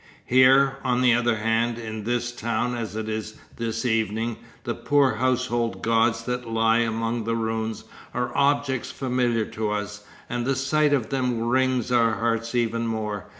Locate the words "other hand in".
1.13-2.05